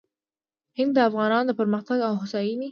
هند 0.77 0.91
د 0.95 0.97
افغانانو 1.09 1.47
د 1.49 1.51
پرمختګ 1.59 1.97
او 2.07 2.13
هوساینې 2.21 2.69